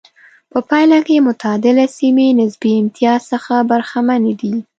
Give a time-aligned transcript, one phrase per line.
[0.51, 4.53] په پایله کې معتدله سیمې نسبي امتیاز څخه برخمنې دي.